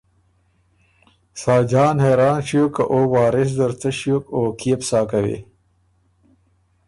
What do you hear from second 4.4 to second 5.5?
کيې بو سا کوی۔